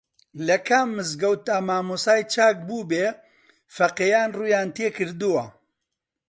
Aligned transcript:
لە 0.47 0.57
کام 0.67 0.87
مزگەوتدا 0.97 1.57
مامۆستای 1.67 2.21
چاک 2.33 2.55
بووبێ 2.67 3.05
فەقێکان 3.75 4.29
ڕوویان 4.35 4.69
تێکردووە 4.77 5.45